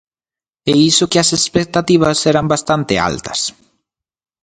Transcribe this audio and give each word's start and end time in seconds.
E 0.71 0.73
iso 0.91 1.09
que 1.11 1.19
as 1.23 1.29
expectativas 1.39 2.17
eran 2.31 2.45
bastante 2.53 2.93
altas. 3.09 3.39